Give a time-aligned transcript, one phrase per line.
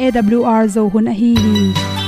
[0.00, 1.99] awr zo hun a hi hi.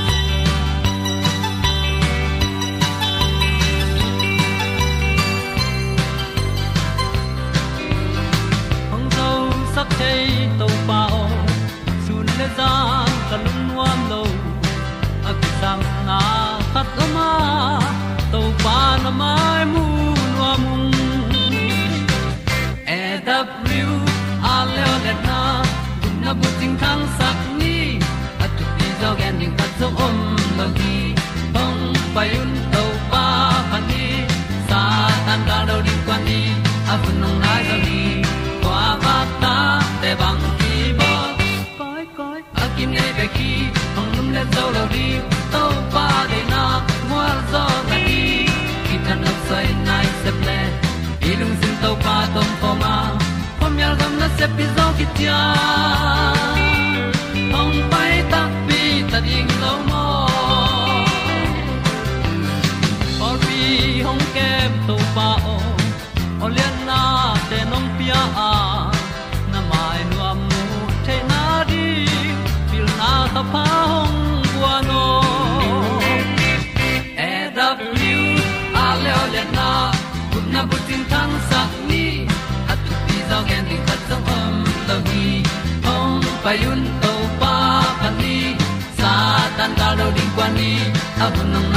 [54.43, 56.12] Yal gam na se ki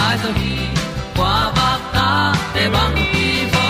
[0.06, 0.58] bu nang đi qua gi
[1.16, 3.66] kwa ba ta te bang ki bo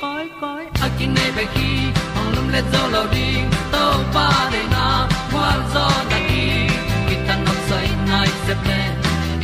[0.00, 3.28] koi koi a kin nei be ki ong lum le zo lo di
[3.72, 3.84] to
[4.14, 6.68] pa de na kwa zo na ki
[7.08, 8.80] ki ta nok sai nai se ple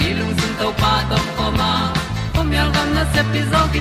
[0.06, 1.72] i lung sun to pa tom ko ma.
[2.34, 3.80] Pom yal gam na se pi zo ki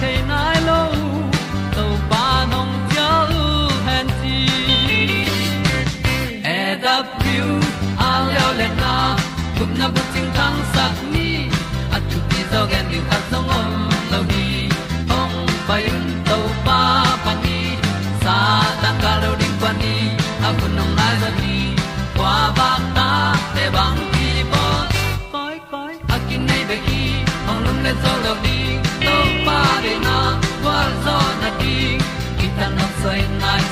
[0.00, 0.37] came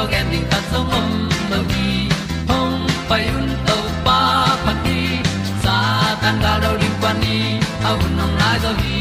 [0.00, 0.90] ti zo ta song
[1.50, 2.08] mơ lo gi
[2.48, 4.20] hong pai un to pa
[4.64, 5.00] pa ti
[5.62, 5.76] sa
[6.22, 7.60] tan ga do ri pa ni.
[7.88, 9.00] Au nong lai do gi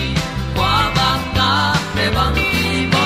[0.55, 1.49] kwa ba ta
[1.95, 3.05] pe bang ki bo.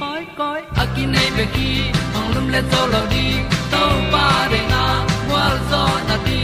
[0.00, 1.70] Koi koi a ki nei be ki
[2.18, 3.26] ong lum le zo lo di
[3.72, 3.82] to
[4.12, 4.82] pa de na
[5.30, 6.40] wa zo na ti.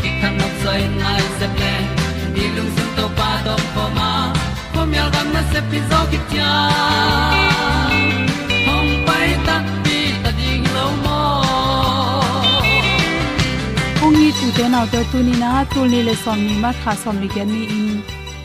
[0.00, 1.74] Ki kan nok sai nai se ple
[2.34, 4.10] ni lung sun to pa do pa ma.
[4.74, 6.52] Pom yal gam na se pi zo ki tia
[14.62, 17.48] ong ni tu te na tu ni le som ni ma kha som ni gen
[17.54, 18.02] ni in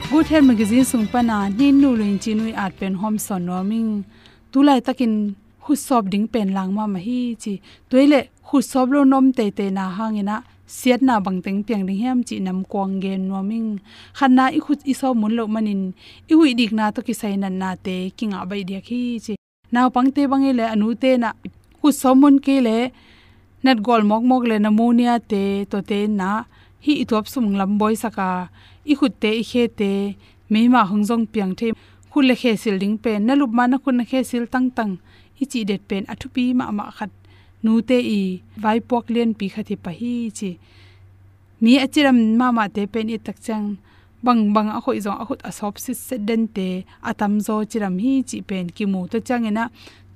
[0.09, 3.41] good health magazine sung pa na ni nu luin chi nui at pen hom son
[3.45, 3.91] no ming
[4.51, 5.13] tu lai takin
[5.63, 7.53] hu sob ding pen lang ma ma hi chi
[7.89, 10.35] toile hu sob lo nom te te na hangina
[10.77, 13.69] siat na bang teng piang ding hem chi nam kwang gen no ming
[14.17, 15.81] khan na i khut i so mun lo manin
[16.31, 19.33] i hui dik na to ki sai nan na te kinga bai dia khi chi
[19.73, 21.29] naw pang te bang le anu te na
[21.79, 22.77] hu so mun ke le
[23.67, 26.29] nat gol mok mok le pneumonia te, to te na,
[26.85, 28.27] hi itop sum lam boy saka,
[28.91, 29.91] i khut te i khe te,
[30.51, 31.67] me ma hung jong piang the,
[32.11, 34.93] khu le khe sil ding pen na lup ma na khun khe sil tang tang,
[35.41, 37.11] i chi det pen athu pi ma ma khat,
[37.63, 38.21] nu te i
[38.63, 40.49] vai pok len pi khati pa hi chi.
[41.63, 43.67] Mi achiram ma ma te pen i tak chang,
[44.25, 46.67] bang bang a khoi zong a khut a sop si se den te
[47.09, 49.63] atam zo chiram hi chi pen ki mu to changena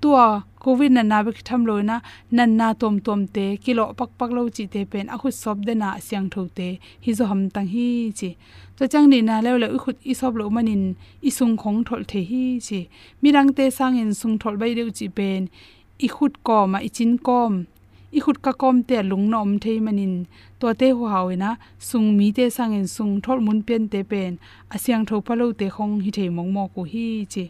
[0.02, 0.28] tua
[0.64, 1.96] covid na na be tham lo na
[2.38, 5.58] nan na tom tom te kilo pak pak lo chi te pen a khut sop
[5.68, 6.68] de na siang tho te
[7.04, 7.88] hi zo ham tang hi
[8.20, 8.30] chi
[8.78, 10.84] to chang ni na le le u khut i sop lo manin
[11.28, 12.80] i sung khong thol the hi chi
[13.22, 15.42] mirang te sang in sung thol bai deu chi pen
[16.06, 17.54] i khut ko ma i chin kom
[18.18, 20.16] i khut ka kom te lung nom thei manin
[20.60, 21.50] to te hu hawina
[21.90, 24.32] sung mi te sangin sung thol mun pen te pen
[24.76, 27.44] asyang tho palo te khong hi thei mong mo ko hi chi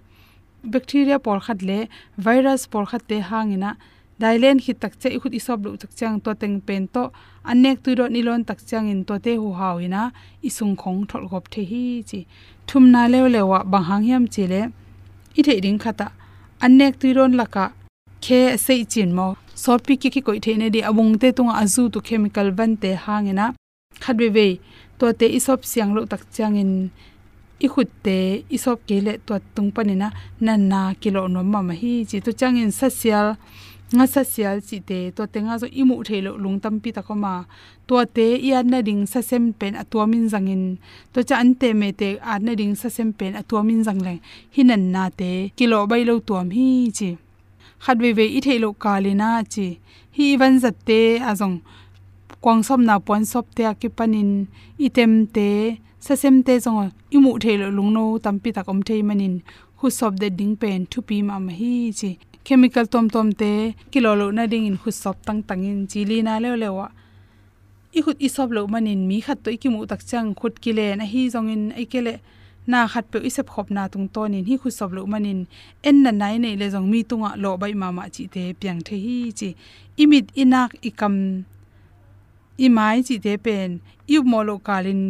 [0.63, 1.87] bacteria por khat le
[2.17, 3.75] virus por khat te hangina,
[4.19, 7.03] dailen hi tak che khut isop lu tak chang to teng pen to,
[7.51, 10.11] anek tu ro nilon tak chang in to te hu hawina,
[10.47, 12.19] isung khong thol gop the hi chi.
[12.67, 14.61] Thum na lew lewa bang hang hiam chi le
[15.37, 16.07] i the ding khata,
[16.65, 17.65] anek tu ron laka,
[18.25, 19.27] khe se chin mo.
[19.55, 22.71] So pi ki ki koi the ne di abung te tunga azu tu chemical ban
[22.81, 23.53] te hangena
[24.03, 24.47] khatbe ve
[24.99, 26.71] to te isop siang lo tak chang in
[27.65, 28.17] i khut te
[28.55, 30.07] i sop ke le to tung panina
[30.45, 33.27] na na na kilo no ma ma hi chi to chang in social
[33.95, 36.89] nga social chi te to te nga zo i mu the lo lung tam pi
[36.95, 37.33] ta ko ma
[37.87, 40.63] to te i an na ding sa sem pen a to min zangin
[41.13, 43.81] to cha an te me te a na ding sa sem pen a to min
[43.87, 44.13] zang le
[44.55, 46.67] hi nan na te kilo bai lo tuam hi
[46.97, 47.09] chi
[47.83, 49.67] khat ve ve i the lo ka le na chi
[50.17, 51.57] hi van zat te azong
[52.43, 54.31] kwang som na pon sop te a ki panin
[54.87, 55.49] item te
[56.05, 59.35] sa sem te zong imu thelo lung no tam pi ta kom thei manin
[59.79, 62.09] hu sop de ding pen thu pi ma ma hi chi
[62.45, 63.51] chemical tom tom te
[63.91, 66.87] kilolo na ding in khu sop tang tang in chili na le lewa
[67.97, 71.05] i khut i sop lo manin mi khat to ikimu tak chang khut kile na
[71.11, 72.13] hi zong in ai kele
[72.71, 75.39] na khat pe isep khop na tung ton in hi khut sop lo manin
[75.87, 78.79] en na nai nei le zong mi tunga lo bai ma ma chi te piang
[78.87, 79.49] the hi chi
[80.01, 81.15] imit inak ikam
[82.65, 83.69] i mai chi te pen
[84.13, 85.03] i mo lo kalin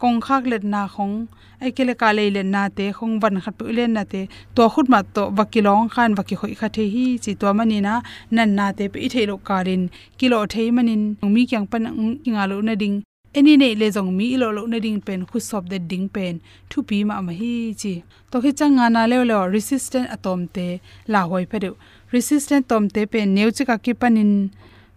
[0.00, 1.14] kong khak let na khong,
[1.62, 4.20] ai kele ka le le na te, khong van khat pu le na te.
[4.54, 7.94] To khut ma to wakilong khan waki khoi kha the hi chi to mani na,
[8.36, 9.82] nan na te pe i thelo karin
[10.18, 11.02] kilo thei manin
[11.34, 11.84] mi kyang pan
[12.26, 12.96] inga lo na ding.
[13.36, 16.34] Eni nei le jong mi lo lo na ding pen khu sop de ding pen.
[16.70, 17.92] Thu pi ma ma hi chi.
[18.30, 20.66] To khi chang na le le resistant atom te,
[21.12, 21.70] la hoi pe de
[22.14, 24.32] resistant tom te pen neu chi ka ki panin.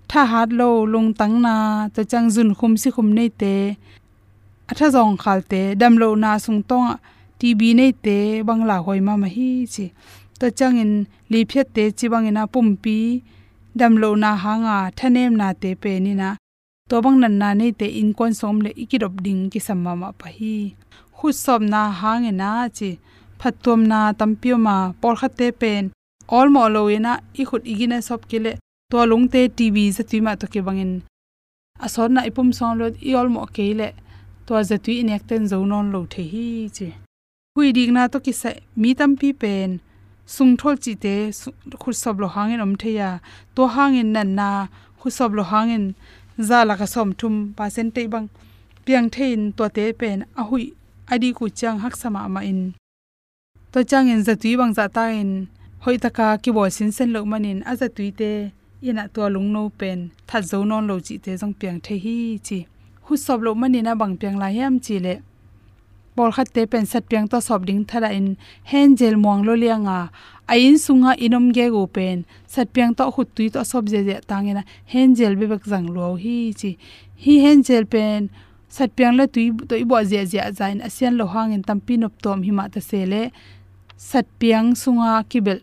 [0.09, 1.55] Tha hat lo lung tang na,
[1.93, 3.53] to chang jun khum si khum nei te
[4.69, 6.89] atha zong khalte damlo na sung tong
[7.39, 8.17] tb nei te,
[8.47, 9.85] bangla hoi ma ma hi chi.
[10.39, 10.93] To changin
[11.31, 12.97] li phet te chi bangina pumpi,
[13.79, 16.29] damlo na hanga, thanem na te pe ni na.
[16.89, 20.09] To bang nan na nei te, in kon som le ikirop ding ki samma ma
[20.19, 20.55] pa hi
[21.19, 22.89] khut som na hange na chi.
[23.39, 25.83] Phatom na tampio ma por khate pen.
[26.35, 28.51] All mo lo ina, i khut igina sop kile
[28.91, 30.93] to lung te tv za tuima to ke bangin.
[31.85, 33.89] Asor na ipum song lo, i all mo ke le
[34.49, 36.87] to za tu in ek ten zo non lo the hi chi.
[37.55, 38.49] Hui dik na to ki sa
[38.81, 39.69] mi tam pi pen,
[40.35, 41.15] sung thol chi te
[41.81, 43.09] khu sob lo hangin om the ya.
[43.55, 44.49] To hangin nan na
[44.99, 45.85] khu sob lo hangin
[46.47, 48.27] za la ka som thum, pa sen te bang.
[48.85, 50.63] Piang thein to te pen, a hui
[51.13, 52.61] adi ku chang hak sama ma in
[53.71, 55.31] to chang in za tu bang za ta in
[55.83, 58.31] hoi taka ki bo sin sen lo manin a za tu te
[58.87, 62.17] ina to lung no pen that zo non lo chi te jong piang the hi
[62.47, 62.59] chi
[63.09, 65.13] hu sob lo mani na bang piang la yam chi le
[66.15, 68.27] bol khat te pen sat piang to sob ding thara in
[68.71, 69.99] hen jel muang lo lianga.
[70.53, 72.17] Ain sunga inom ge go pen,
[72.53, 75.87] sat piang to khut tui to sob je je tangena, hen jel be bak jang
[75.95, 76.71] lo hi chi.
[77.23, 78.29] Hi hen jel pen,
[78.75, 81.97] sat piang la tui to i bo je je zain, asian lo hang in tampi
[82.01, 83.21] nop tom hi ma ta se le
[84.09, 85.59] sat piang sunga kibel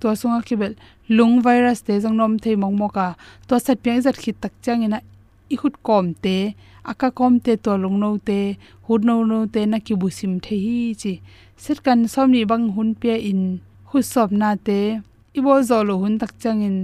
[0.00, 0.72] to sunga kibel,
[1.16, 3.08] lung virus te jang nom thei mong moka.
[3.48, 4.98] To sat piang zat khit tak changena
[5.52, 6.36] i khut kom te,
[6.90, 8.40] aka kom te to long no te
[8.84, 11.12] hu no no te na ki bu sim the hi chi.
[11.62, 13.42] Set kan som ni bang hun pe in
[13.88, 14.80] hu sop na te
[15.38, 16.78] i bo zo lo hun tak chang in.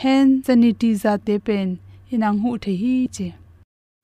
[0.00, 1.68] Hen sanity za te pen,
[2.14, 3.26] inang hu the hi chi.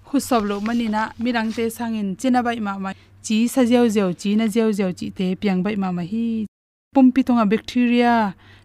[0.08, 2.90] Hu sop lo mani na, mirang te sang in china bai ma ma,
[3.24, 6.26] chi sa jeu jeu chi na jeu jeu chi te piang bai ma ma hi.
[6.94, 8.14] Pum pi tonga bacteria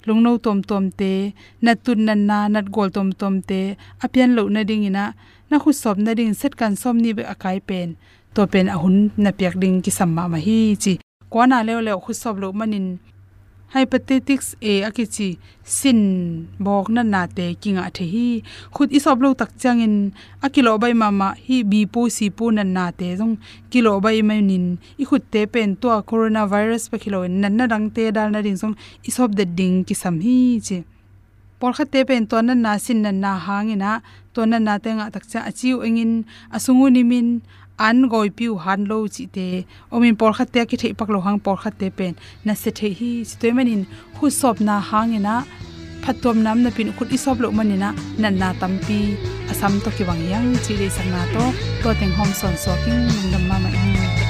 [0.07, 3.61] lungno tom tom te na tun na na, nat gol tom tom te
[4.03, 5.05] apian lo na ding ina,
[5.49, 7.89] na khu sop na ding set kan som ni be akai pen.
[8.33, 10.93] To pen ahun na piak ding ki samma ma hi chi.
[11.31, 12.87] Kwana le le khu sop lo manin
[13.73, 16.01] hepatitis a akichi sin
[16.59, 18.43] bok na na te kinga the hi.
[18.73, 20.11] Khut isop lo tak changin
[20.43, 23.37] akilo bai mama hi bi pu si pu na na te jong
[23.71, 27.87] kilo bai mai nin, i khut te pen to coronavirus pa kilo nan na dang
[27.95, 28.75] te dal na ring song
[29.07, 30.83] isop de ding ki sam hi che
[31.59, 33.91] por kha te pen to na na sin na na hangina
[34.33, 36.25] to na na te nga tak cha achiu engin
[36.55, 37.27] asungu nimin
[37.87, 39.47] an goi piu han lo chi te,
[39.95, 42.13] omin por khat te ki thei pak lo hang por khat te pen.
[42.45, 43.81] Na se the hi chi te manin,
[44.17, 45.35] hu sop na hangina
[46.03, 47.89] phatom nam na pin khut isop lo manina
[48.21, 48.99] nan na tampi
[49.51, 51.43] asam to ki wang yang, chi le sang na to
[51.81, 54.20] to teng hom son so king nam dam ma ma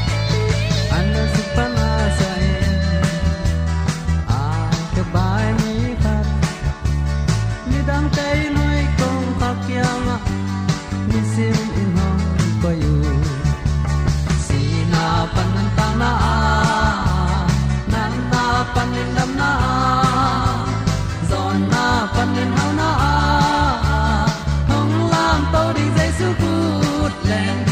[27.31, 27.70] stand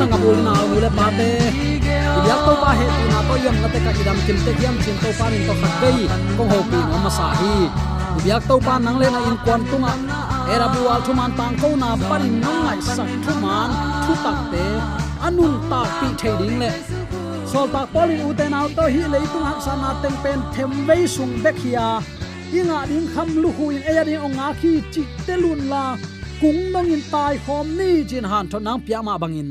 [0.00, 1.28] sang sanga na u le pa te
[2.28, 4.76] ya to pa he tu na to yam na te ka idam kim te yam
[4.84, 6.00] chin to pa nin to khat dei
[6.36, 7.52] kong ho pi no ma sa hi
[8.28, 9.92] ya to pa nang le na in kwan tunga
[10.54, 13.70] era bu al thu man tang ko na pan nong ngai sak thu man
[14.04, 14.64] thu tak te
[15.26, 16.70] anun ta pi thei ding le
[17.52, 20.38] sol tak poli u te naw to hi le leitung hak sa na teng pen
[20.54, 21.88] them vei sung bek hia
[22.58, 25.84] inga ding kham lu hu in eya ding ong a khi chi te lun la
[26.42, 29.50] kung nong in tai khom ni jin han thon nang pya ma bangin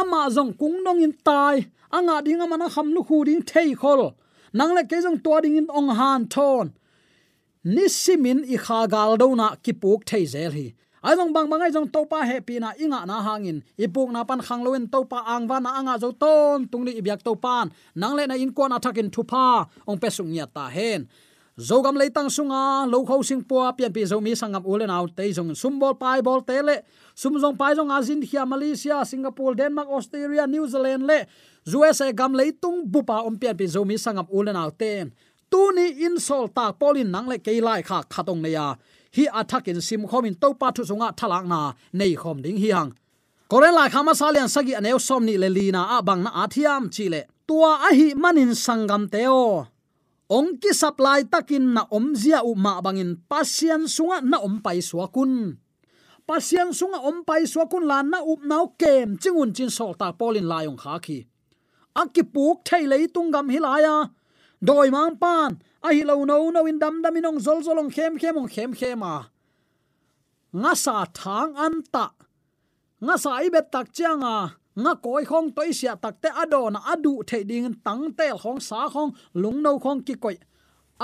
[0.00, 1.56] ama zong kung nong in tai,
[1.96, 4.12] anga ding ama na kham lu khu ding thei khol.
[4.52, 6.66] Nang le ke jong to ding in ong han thon.
[7.64, 10.66] Ni simin i kha gal do na ki puk thei zel hi.
[11.06, 14.20] Ai jong bang bang ai jong to pa happy na inga na hangin ipuk na
[14.28, 17.32] pan khang loin to pa ang wa na anga zo ton tung ni ibyak to
[17.44, 17.66] pan.
[18.00, 21.08] Nang le na in kon na thakin thu pa ong pe sung nya ta hen.
[21.56, 25.24] Zogam leitang sunga, lo kho sing po pian pi zo mi sangam ulen out te
[25.32, 26.84] jong sumbol, pai bol tele
[27.16, 31.24] sumjong paizong azin khia malaysia, singapore, denmark, australia, new zealand le
[31.64, 35.16] usa e gam leitung bupa om pian pi zomi sangam ulen out ten.
[35.50, 38.76] Tuni insol ta polin nang le keilai kha khatong neya.
[39.16, 42.70] Hi attack in sim khomin to pa thu sunga thalak na nei khom ding hi
[42.76, 42.92] hang.
[43.48, 47.24] Koren lai khama salian sagi aneu som ni le lina a bang na athiam chile
[47.48, 49.64] tua a hi manin sangam teo
[50.28, 55.56] ong ki supply takin na omzia u ma bangin pasian sunga na om pai suakun
[56.26, 60.46] pasian sunga om pai kun lan na up nau kem chingun chin sol ta polin
[60.52, 61.18] layong kha khi.
[62.00, 64.10] Akki puk thei lei tungam hilaya
[64.60, 65.50] doi mang pan,
[65.86, 68.70] a hi lo no no in dam dam inong zol zolong khem khem ong khem
[68.74, 69.16] khem a.
[70.60, 72.06] Nga sa thang an ta.
[73.06, 74.36] Nga sa i bet tak changa
[74.82, 79.10] nga koi khong toi sia takte adon adu thei ding tang tel khong sa khong,
[79.42, 80.36] lung no khong ki koi.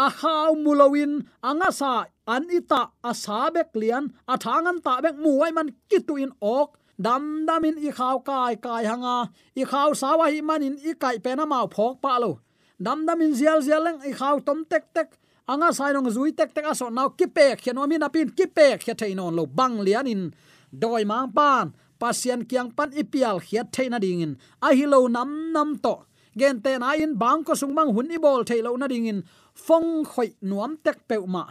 [0.05, 1.12] A haw mulawin
[1.49, 6.33] anga sa an ita a sa bek lian, a thangan ta bek muai man kituin
[6.41, 6.79] ok.
[7.00, 11.47] Dam damin i khaw kai kai hanga, i khaw sawa hi manin i kai pena
[11.47, 12.38] mau phok pa lo.
[12.81, 15.09] Dam damin zial zial leng i khaw tom tek tek,
[15.49, 18.47] anga sai nong zui tek tek aso naw ki pek khian mi na pin ki
[18.47, 20.33] pek khia thein on lo bang lianin
[20.71, 25.79] doi mang pan, pasien kiang pan ipial khiat theina dingin a hi lo nam nam
[25.79, 25.95] to.
[26.38, 29.25] Gen te na in bang ko sung mang hun i bol thei lo na dingin
[29.55, 31.45] phong khoi nuam tek pe ma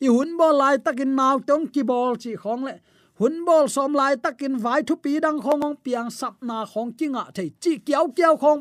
[0.00, 2.74] i hun bol lai takin nau tong ki bol chi khong le
[3.18, 6.90] hun bol som lai takin vai thu pi dang khong ong piang sap na khong
[6.98, 8.60] kinga thei chi kiao kiao khong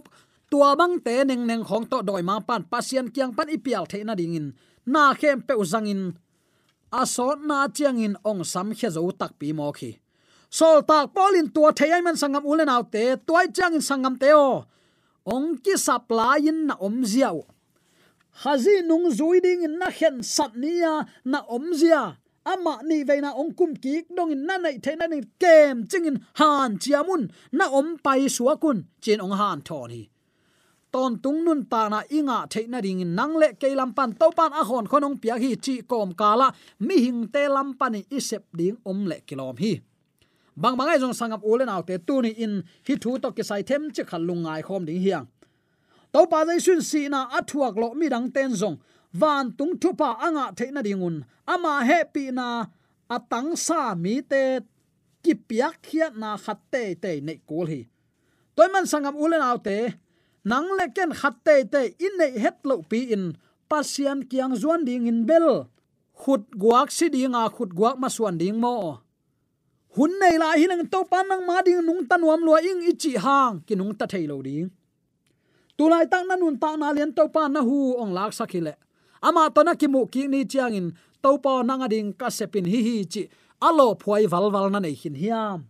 [0.51, 4.13] tua bang te neng neng khong to doi ma pan pasian kiang pan ipial theina
[4.19, 4.47] dingin
[4.93, 6.01] na khem pe uzangin
[7.01, 9.91] aso à na chiang in ong sam khe zo tak pi mo khi
[10.57, 14.15] sol tak polin tua thei man sangam ulen autte tuai chang in sangam
[14.47, 14.63] o.
[15.25, 17.49] Ong ki supply in na om ziau
[18.43, 22.03] hazi nung zui ding na khen sat nia à, na om zia
[22.45, 26.17] ama ni veina ong kum ki dong in na nei theina ni kem ching in
[26.39, 27.23] han chiamun
[27.57, 30.03] na om pai suakun chin ong han thon hi
[30.93, 34.27] ton tung nun ta na inga theina ding in nang le ke lam pan to
[34.37, 36.47] pan a hon khonong pia hi chi kom kala
[36.87, 39.73] mi hing te lam pan isep ding om le kilom hi
[40.61, 42.53] bang bangai jong sangam ulen autte tu ni in
[42.87, 45.25] hi thu to ki sai them che khal lungai khom ding hiang
[46.15, 48.79] to pa dai sun si na athuak lo mi dang ten zong
[49.19, 51.15] van tung thu pa anga theina dingun
[51.53, 52.48] ama happy na
[53.15, 54.43] atang sa mi te
[55.24, 57.81] ki piak khia na khat te te nei kul hi
[58.55, 59.77] toy man sangam ulen autte
[60.51, 63.25] nang le ken khat te te in nei het lo pi in.
[63.65, 65.65] Pasian kiang zuan ding in bel.
[66.22, 69.01] Khut guak si dinga khut guak ma suan ding mo
[69.95, 72.81] hun nei la hi nang to pan nang ma ding nung tan wam lo ing
[72.91, 74.67] ichi hang ki nung ta thailo ding
[75.77, 78.74] tulai tak na nun ta na lian to pan na hu ong lak sakile
[79.22, 80.88] ama to na ki mu ki ni chiang in
[81.24, 83.24] to pa nang ading ka sepin hi hi chi.
[83.67, 85.65] Alo phoi val val na nei hin hiam.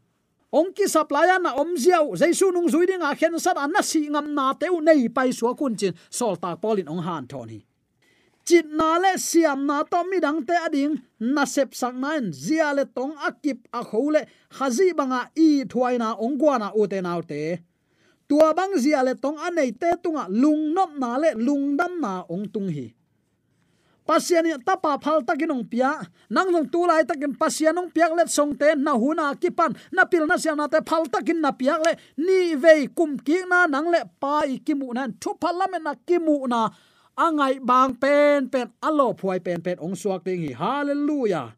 [0.51, 3.81] Ong ki supply na om ziau, jaisu nung zui ding a khen sat an na
[3.81, 7.63] si ngam na teu nei pai su kun chin, sol tak polin ong han thoni
[8.45, 12.73] chit na le siam na to mi dang te ading na sep sang nain zia
[12.77, 14.21] le tong akip a khole
[14.57, 17.41] khazi banga i thuaina ong gwana u te nau te
[18.27, 22.23] tua bang zia le tong anei te tunga lung nop na le lung dam na
[22.29, 22.93] ong tung hi.
[24.05, 25.97] Pasian tapa phal takin ong pia,
[26.29, 30.05] nang nong tu lai takin pasian ong piak let song te, na huna kipan na
[30.05, 33.65] pil na siam na te phal takin na piak le, ni ve kum ki na
[33.65, 36.69] nang le pa i kimu nan, thu phalamen na kimu na,
[37.17, 40.53] angai bang pen pen, alo phuai pen pen ong suak ding hi.
[40.53, 41.57] Hallelujah!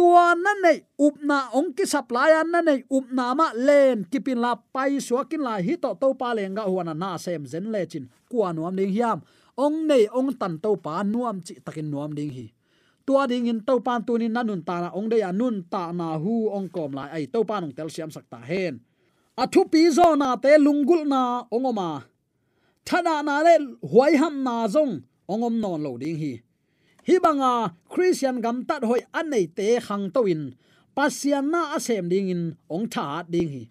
[0.00, 4.56] Tua na nei upna ong ki supply an na nei upna ma len kipin la
[4.56, 8.08] pai suakin la hi to to pa lenga huana na sem zen le chin.
[8.30, 9.20] Kwa nuam ding hiam.
[9.60, 12.46] Ong nei ong tan to pa nuam chi takin nuam ding hi
[13.06, 15.82] tua ding in to pan tu ni nanun ta na ong de anun à, ta
[15.92, 18.78] na hu ong kom lai ai to pan ong tel siam sak ta hen
[19.42, 22.00] athu à, pi zo na te lungul na ongoma à.
[22.86, 23.54] thana na le
[23.90, 26.32] huai ham na zong ongom non lo ding hi
[27.10, 30.54] hibanga, christian gam tat hoi anei te khang to in.
[30.96, 33.64] Pasian na asem ding in ong tha ding hi.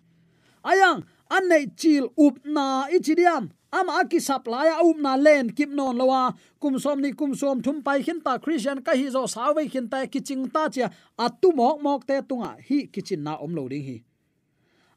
[0.66, 5.96] Ayang anei chil up na ichidiam ama aki supply a um na len kip non
[5.98, 9.70] lowa kum som ni kum som thum pai khin ta christian ka hi zo sawai
[9.72, 13.68] khin ta kiching ta cha atu mok mok te tunga hi kichin na om lo
[13.68, 13.98] ding hi.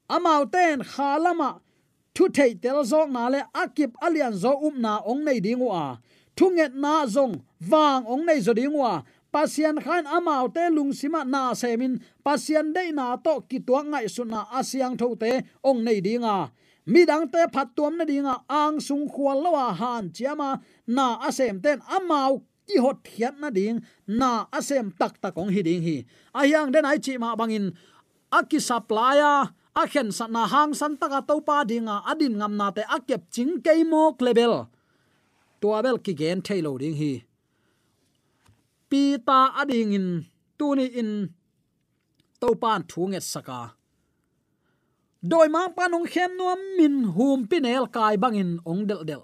[0.08, 1.60] Amau ten khalama
[2.14, 5.98] thu thei tel zo na le akip alian zo um na ong nei ding wa
[6.36, 7.40] thunget na zong
[7.70, 11.96] wang ong nei zo ding wa pasian khan amau te lung sima na semin.
[12.20, 16.52] Pasian dei na to ki tuang ngai suna asyang tho te ong nei dinga.
[16.84, 20.60] Mi dang te phat tuam na dinga, ang sung khwal lawa han chiama.
[20.86, 23.80] Na asem ten amau ki hot thiat na ding.
[24.06, 26.04] Na asem tak tak ong hi ding hi.
[26.36, 27.72] Ayang den ai chi ma bangin.
[28.28, 32.04] Aki supplier a khen sa na hang san taka to pa dinga.
[32.04, 34.68] Adin ngam na te akep ching ke mo level
[35.62, 37.12] tua abel ki gen thailo ding hi.
[38.90, 40.08] Pi ta ading in
[40.58, 41.10] tu ni in
[42.40, 43.60] to pan thunget saka.
[45.30, 49.22] Doi mang panung khem nuam min hum pinel kai bangin ong del del.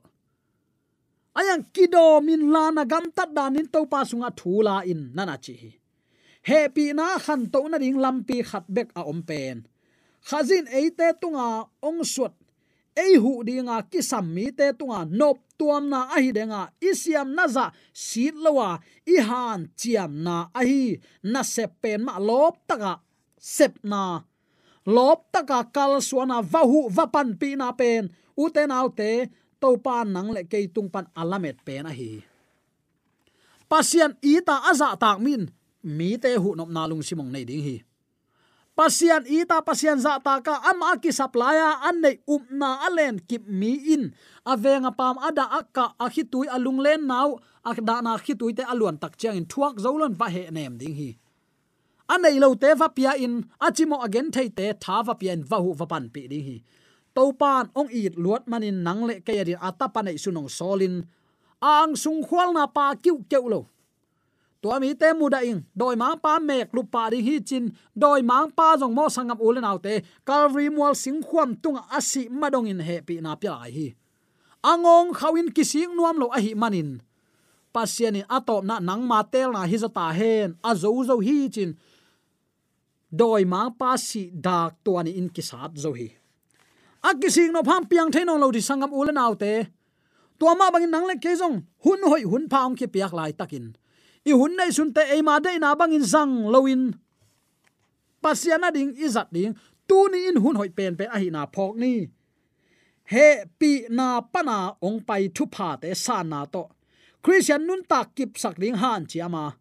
[1.39, 5.57] Ayang kido min lana gam tat danin to pa sunga thula in nana chi
[6.49, 9.57] happy na khan to na ding lampi khat bek a om pen.
[10.29, 12.35] Khazin eite tunga ong suat
[13.05, 17.65] ei hu dinga kisam mi te tunga nop tuam na ahi denga isiam na za
[18.07, 18.71] sit lowa
[19.15, 20.83] i han chiam na ahi
[21.33, 23.01] na se pen ma lop taka à.
[23.55, 24.03] sep na.
[24.95, 28.03] Lop taka à, kal suana vahu vapan pi na pen
[28.43, 28.63] u te
[29.61, 32.13] to pa nang le ke tung pan alamet pen ahi
[33.71, 35.43] pasien ita aza dạ tak min.
[35.83, 37.88] Mi te hu nop na lung simong nei ding hi
[38.79, 43.43] pasian ita pasian za ta ka, am aki saplaya an nei um upna alen kip
[43.51, 44.15] mi in.
[44.47, 49.35] Avenga pam ada akka akhitui alung len nau akda na khitui te aluan tak chang
[49.35, 51.11] in thuak zolon va he nem ding hi.
[52.07, 55.59] Anei lo te va pia in achimo again thei te tha va pia in va
[55.59, 56.57] hu va pan pi ding hi.
[57.19, 61.03] To pan ong it luat manin nang le ke ata atapa nei sunong solin.
[61.59, 63.61] Ang sung khwal na pa kiu keu lo
[64.63, 67.71] to mi te mu da ing doi ma pa mek lu pa ri hi chin.
[67.95, 72.67] Doi ma pa jong mo sangam ulen autte calvary mual sing khuam tung asi madong
[72.67, 73.95] in he pi na pya hi.
[74.65, 76.99] Angong khawin kising nuam lo a hi manin
[77.75, 81.49] pasiani atop na nang ma tel na hi za ta hen a zo zo hi
[81.55, 81.79] chin.
[83.09, 86.09] Doi ma pa si dak tuani in kisat zo hi.
[87.07, 89.71] A kising no pham piang thein lo di sangam ulen autte
[90.39, 93.79] tua ma bangin nang le ke jong hun hoi hun phang ke piak lai takin
[94.25, 96.95] i hun nei sun te ei ma de na bang in zang loin
[98.23, 99.55] pasiana ding izat ding.
[99.89, 102.09] Tu ni in hun hoi pen pe a hi na phok ni.
[103.13, 103.27] He
[103.59, 106.69] pi na pana ong pai thu pha te sa na to.
[107.23, 109.57] Christian nun tak kip sak ding han chi ama.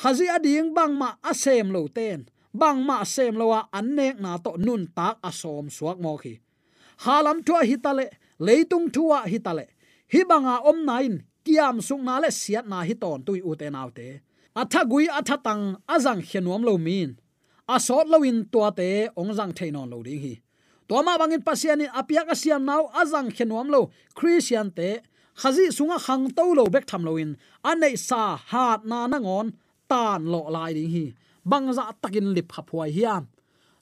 [0.00, 2.28] Khazi ading bang ma asem lo ten.
[2.54, 6.38] Bang ma sem lowa an nek na to nun tak asom suak mo khi.
[7.04, 8.06] Halam thua hitale
[8.46, 9.66] leitung thua hitale
[10.12, 13.58] hi banga om nain kiam sung na le siat na hi ton tui u e
[13.60, 14.08] te nau te.
[14.60, 17.10] Atha gui atha tang azang khenuam lo min.
[17.74, 18.88] A sot lo in tua te,
[19.20, 20.34] ong jang thainon lo ding hi.
[20.88, 23.80] To ma bangin pasian in apia ka siam nau azang khenuam lo
[24.18, 24.90] christian te.
[25.40, 27.30] Khazi sunga khang to lo bek tham lo in.
[27.70, 29.48] Anei sa hat na na ngon
[29.90, 31.06] tan lo lai ding hi.
[31.50, 33.22] Bang za takin lip khaphuai hiam.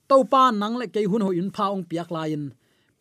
[0.09, 2.45] To pa nang le ke hun ho in pha ong piak lain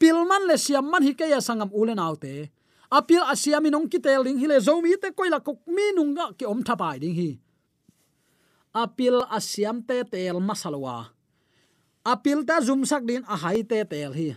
[0.01, 2.49] pilman le siam man hi ke ya sangam ulen autte
[2.91, 6.45] apil asia mi nong kitel ding hile zomi te koila kok mi nung ga ki
[6.45, 7.31] om thapai ding hi.
[8.75, 11.11] Apil asiam te tel masalwa
[12.03, 14.29] apil ta zum sak din a hai te tel hi.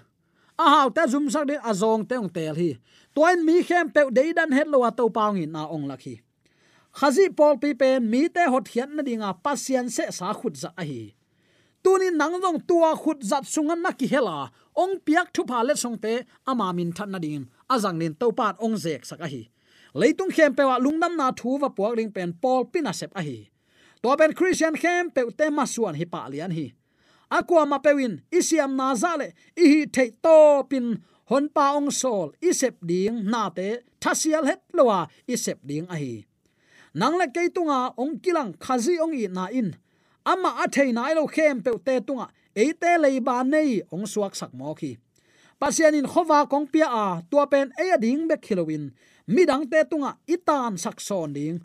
[0.54, 2.70] A haw ta zum sak din a zong te ong tel hi.
[3.14, 6.22] Toin mi khem pe de dan het lo to paung in na ong lakhi
[6.94, 10.70] khazi pol pi pen mi te hot hian na dinga pasian se sa khut za
[10.78, 11.10] a hi
[11.84, 14.48] tuni nang nangjong tua khut zat sungan na ki hela.
[14.72, 18.32] Ong piak thu pha le song te ama min than na ding azang nin to
[18.32, 19.42] pat ong zek sak a hi
[19.94, 23.22] leitung khem pe wa lungnam na thu wa puak ling pen pol pina sep a
[23.22, 23.38] hi
[24.02, 26.66] to ben christian khem pe te ma suan hi pa lian hi.
[27.30, 29.28] Akwa ma pewin isiam na zale
[29.62, 30.36] i hi thei to
[30.70, 30.86] pin
[31.30, 33.68] hon pa ong sol isep ding na te
[34.02, 35.00] thasial het lowa
[35.34, 36.14] isep ding a hi
[36.94, 39.74] nang le keitunga ong kilang khazi ong i na in.
[40.24, 44.34] Ama a thei nai lo khem pe te tunga eite lei ba nei ong suak
[44.38, 44.96] sak mo khi
[45.60, 48.90] pasian in khowa kong pia a, tua pen e ding be khilowin.
[49.28, 51.60] Midang te tunga itan sakson ding.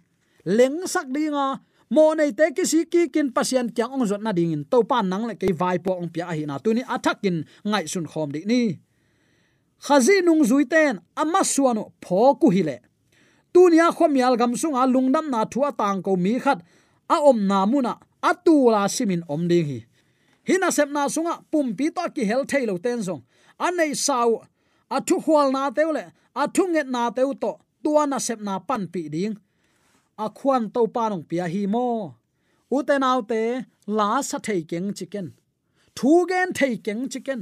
[0.46, 1.60] Leng sak dinga
[1.92, 4.64] mo nei te ki si ki kin pasian kyang ong zot na ding in.
[4.72, 6.58] To pan nang le ke vai po ong pia hi na.
[6.64, 8.80] Tu ni athakin ngai sun khom di ni.
[9.80, 12.78] Khazi nung zui ten ama suano pho ku hi le.
[13.54, 16.64] Tu nia khomial gam sunga lungnam na thua tang ko mi khat.
[17.10, 19.80] A om na muna atu la simin om ding hi.
[20.48, 23.22] Hina sep na sunga pum pi to ki hel thailo ten zong
[23.66, 24.30] anei sau.
[24.96, 26.04] Athu khwal na teule
[26.42, 27.52] athu nget na teu to.
[27.84, 29.36] Tua na sep na pan pi ding.
[30.18, 31.86] A khuan to pa nong pia hi mo.
[32.76, 33.42] U te nau te,
[33.98, 35.28] la sa thei keng chicken.
[35.98, 37.42] Thu gen thei keng chicken.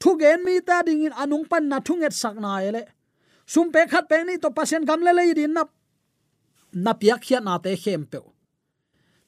[0.00, 2.82] Thu gen mi ta ding in anung pan na thu nget sak na ele
[3.52, 5.62] sum pe khat pe ni to pasien gam le le din na
[6.84, 8.18] na pia khia na te khem pe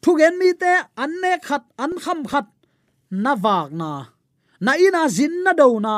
[0.04, 2.46] thu gen mi te, an ne khat, an kham khat.
[3.10, 3.90] Na wak na
[4.64, 5.96] na ina zin na do na.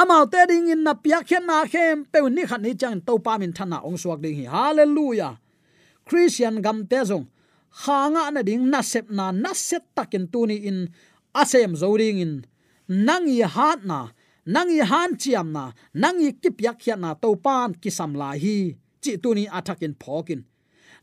[0.00, 3.18] Amao te ding in na piak khen na khem, pe ni khat ni chang to
[3.24, 4.46] pa min thana ong suak ding hi.
[4.54, 5.32] Hallelujah.
[6.08, 7.26] Christian gam te zong
[7.80, 10.78] khanga na ding na sep na na set takin tu ni in,
[11.40, 12.34] asem zo ding in.
[12.88, 14.00] Nang i hat na,
[14.54, 15.64] nang i han chiam na,
[16.02, 18.56] nang i kipyak khiat na to pan ki sam la hi.
[19.02, 20.40] Chi tu ni athakin phokin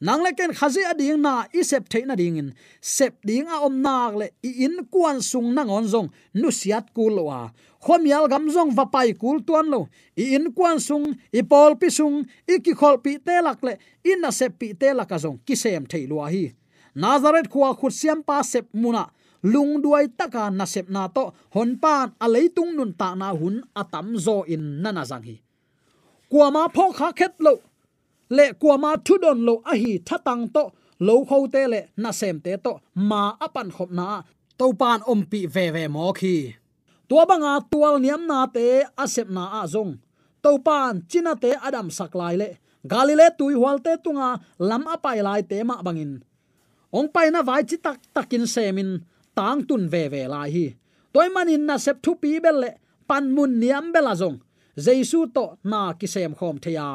[0.02, 3.60] nang le ken khazi ading na i sep the na ding in sep ding a
[3.68, 7.52] om nak le i in kwan sung nang on zong nu siat kul wa
[7.84, 11.90] khomial gam zong va pai kul tuan lo i in kwan sung i pol pi
[11.90, 15.38] sung i ki khol pi te lak le in na sep pi te lak zong
[15.46, 16.44] ki sem thei lo hi
[16.96, 19.04] nazaret khuwa khut siam pa sep muna
[19.44, 23.64] lung duai taka na sep na to hon pan a leitung nun ta na hun
[23.76, 25.36] atam zo in nana zang hi
[26.32, 27.54] kwa ma pho kha khet lo
[28.38, 30.64] le kwa ma thu don lo a hi thatang to
[31.08, 32.74] lo kho te le na sem te to
[33.10, 34.08] ma apan khop na
[34.60, 36.36] to pan om pi ve ve mo khi
[37.08, 38.66] tua banga tual niam na te
[39.04, 39.94] asep na a zong
[40.44, 42.50] to pan china te adam sak lai le
[42.92, 44.30] galile tui hwal te tunga
[44.70, 46.14] lam apai lai te ma bangin
[46.98, 48.92] ong pai na vai chi tak takin semin
[49.38, 50.68] tang tun ve ve lai hi.
[51.14, 52.72] Toy manin na sep thu pi bel le
[53.10, 54.38] pan mun niam bela zong
[54.86, 56.88] jesu to na ki sem khom theya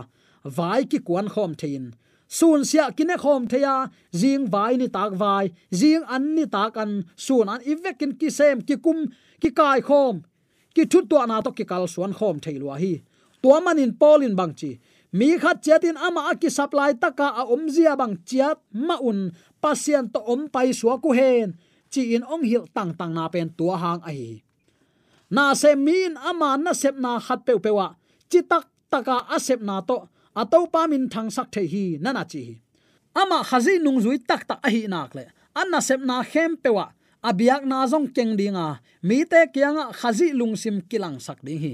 [0.44, 1.94] vai ki kwan khom thein
[2.28, 7.04] sun sia kine khom theya jing vai ni tak vai jing an ni tak an,
[7.16, 8.98] sun an ivekin ki sem, ki kum,
[9.40, 10.24] ki kai khom.
[10.74, 13.02] Ki thu to na to ki kal suan khom theilwa hi.
[13.42, 14.78] To manin polin bangchi
[15.12, 19.30] mi khat chatin ama aki supply taka a omzia bang chiat ma un,
[19.62, 21.54] pasien to om pai suwa ku hen.
[21.92, 24.42] Chi in ong hil tang tang na pen tua hang ai
[25.30, 27.94] na se min ama na sep na khat pe pewa.
[28.30, 29.96] Chi tak taka asep na to
[30.40, 32.64] ato pa min thang sak the hi, nana chi
[33.14, 35.24] ama khazi nung zui tak tak a hi nak le.
[35.54, 36.86] Anna sep na khem pewa
[37.22, 41.72] abiak na zong keng dinga mi te kyanga khazi lung sim kilang sak ding hi.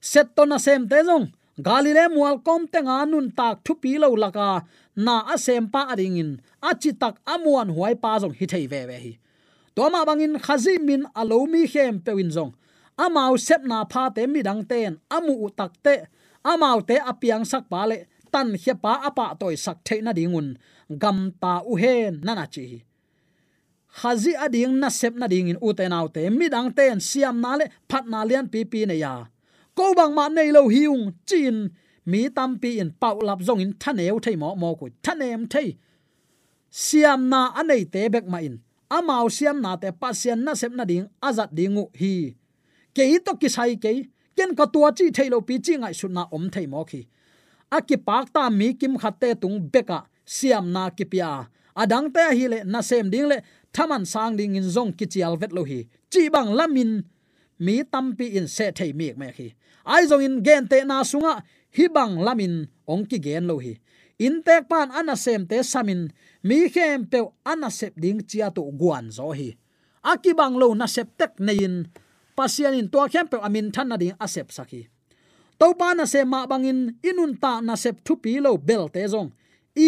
[0.00, 1.26] Set to na sem te zong.
[1.58, 4.62] Galile mual kom te nga nun tak thu pi lo laka.
[4.96, 6.30] Na a sem pa ading in.
[6.62, 9.12] A chi tak amuan huai pa zong hi thei ve ve hi.
[9.74, 12.52] To ma bangin khazi min alo mi khem pewin zong.
[13.04, 14.92] Amau sep na pha te mi dang ten.
[15.10, 15.94] Amu utak te
[16.44, 20.56] amau te apiang sak pa le, tan hia pa apa toy sak the na dingun.
[21.02, 22.84] Gam ta u hen nana chi.
[23.98, 26.30] Khazi ading na sep na ding in u te nau te.
[26.30, 29.14] Mi ten siam na le, phat na lian pi pi ne ya.
[29.76, 31.70] Ko bang ma nei lo hiung, chin.
[32.06, 35.68] Mi tam pi in pau lap zong in thaneu thei mo mo ku thanem thei.
[36.70, 38.56] Siam na anei te bek ma in.
[38.90, 42.34] Amau siam na te pasien na sep na ding azat dingu hi.
[42.94, 43.92] Ke to ki sai ke
[44.36, 47.00] ken ka tua chi thailo pi chi ngai su na om thei mo khi
[47.76, 49.98] aki pak ta mi kim khatte tung beka
[50.34, 51.30] siam na ki pia
[51.82, 53.36] adang te hi le na sem ding le
[53.74, 55.80] thaman sang ding in zong ki chial vet lo hi
[56.12, 56.90] chi bang lamin
[57.64, 59.48] mi tampi in se thei mi me khi
[59.94, 61.34] ai zong in gen te na sunga
[61.76, 62.54] hi bang lamin
[62.92, 63.74] ong ki gen lo hi
[64.26, 66.00] in tek pan ana sem te samin
[66.46, 67.18] mi khem pe
[67.52, 69.48] ana sep ding chia to guan zo hi
[70.12, 71.74] aki bang lo na sep tek nein
[72.36, 74.88] pasian in tua khem pe amin than na ding asep saki
[75.62, 79.02] to pa na se ma bangin inun ta na sep thu pi lo bel te
[79.12, 79.30] zong.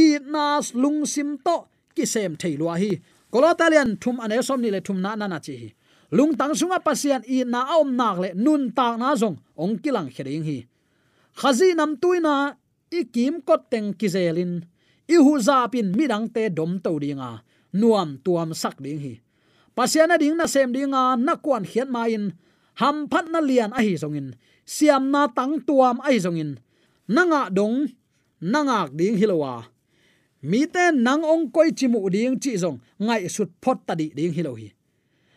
[0.00, 0.02] I
[0.34, 1.56] nas lung sim to
[1.96, 2.92] ki sem thei lo hi
[3.32, 5.68] kolotalian thum ane som ni le thum na na na chi hi.
[6.16, 10.10] Lung tang sunga pasian i na om nak le nun ta na zong ong kilang
[10.14, 10.58] khering hi.
[11.40, 12.34] Khazi nam tuina
[12.98, 14.52] i kim kot teng kizelin
[15.14, 17.30] i hu za pin midang te dom to dinga.
[17.80, 19.14] Nuam tuam sak ding hi
[19.76, 22.32] pasiana ding na sem dinga na kwan khian ma in.
[22.80, 24.34] Ham phat na lian a hi zongin
[24.66, 26.58] siam na tang tuam ai zongin
[27.06, 27.86] nanga dong
[28.40, 29.74] nanga ding hilowa
[30.44, 34.32] mi te nang ong koi chimu ding chi zong, ngai sut phot ta di ding
[34.36, 34.68] hilo hi.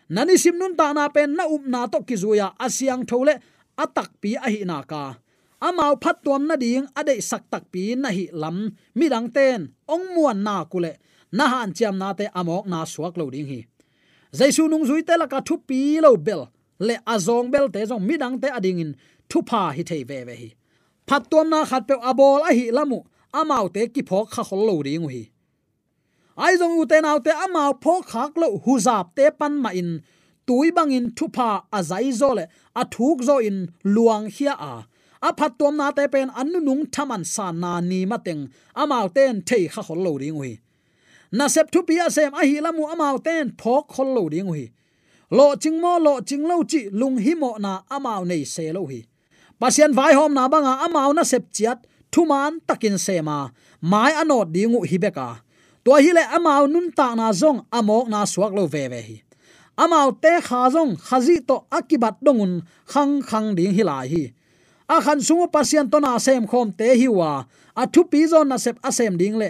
[0.10, 3.34] Nani sim nun ta na pen na up na to ki zuya asiang thole
[3.84, 5.15] atak pi a hi na ka.
[5.67, 8.58] Amao phat tuam na ding ade sak tak pi na hi lam.
[8.97, 10.91] Mi dang ten, ong muan na kule
[11.32, 13.60] na han chiam na te amok na suak lo ding hi
[14.33, 16.47] jaisu nung zui te la ka thu pi lo bel.
[16.79, 18.95] Le azong bel te jong midang te ading in.
[19.29, 20.49] Thu pa hi thei ve ve hi.
[21.07, 22.99] Phat tuam na khat pe abol a hi lamu.
[23.33, 25.23] Amau te ki phok kha khol lo ring hi.
[26.37, 29.69] Ai jong u te nau te amau phok khak lo hu zap te pan ma
[29.69, 30.01] in.
[30.47, 34.73] Tui pha a azai zo le a thuk zo in luang hia a.
[35.21, 38.43] A phat tom na te pen an nung thaman sa na ni mateng
[38.75, 40.53] amau ten thei kha khol lo ring hi
[41.31, 44.65] na sep thu pia sem a hi lamu amau ten phok khol lo ding hi.
[45.31, 48.85] Lo ching mo, lo ching lo chi lung hi mo na amau nei se lo
[48.85, 49.03] hi.
[49.59, 51.79] Pasien vai hom na banga amau na sep chiat
[52.11, 55.29] thuman takin sema mai anot dingu hi beka
[55.83, 59.17] to hi le amau nun ta na zong amok na suak lo ve ve hi.
[59.77, 64.23] Amau te kha zong khazi to akibat dongun khang khang ding hi lai hi.
[64.89, 67.43] A khan sungu pasien to na sem khom te hi wa.
[67.75, 69.49] A thu pi zon na sep asem ding le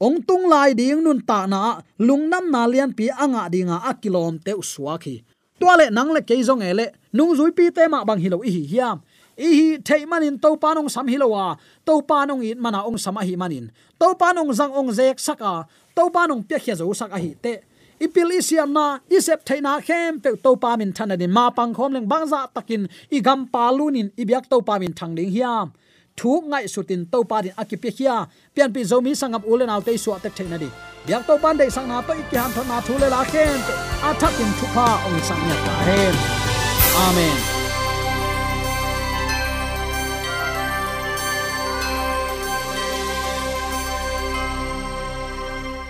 [0.00, 4.38] ong tung lai ding nun ta na lungnam na lian pi anga dinga a kilom
[4.38, 5.22] te uswa khi.
[5.58, 9.02] To nang le keizong ele nung zui pi te ma bang hilo hi hiam.
[9.38, 13.34] I hi thei manin to panong sam hilowa to panong in mana ong sama hi
[13.34, 13.70] manin.
[13.98, 17.58] To panong zang ong zek saka to panong pe khia zo saka hi te.
[17.98, 21.30] Ipil isiam na isep thaina khem pe to pa min thana din.
[21.34, 25.30] Ma pang khom leng bangza takin, i gam palunin ibyak to pa min thang ding
[25.34, 25.74] hiam
[26.18, 28.16] thu ngai sutin to pa din akipe khia
[28.54, 30.68] pian pi zomi sangap ulen autte su atek thaina di
[31.06, 33.60] byak to pan dei sang na to ikki han mà thu le la khen
[34.08, 36.14] a thakin thu pa ong sang nya ta hen
[37.06, 37.57] amen.